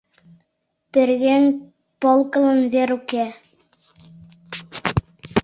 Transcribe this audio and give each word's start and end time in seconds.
—Пӧръеҥ 0.91 1.43
полкылан 2.01 2.59
вер 2.73 2.89
уке! 2.97 3.25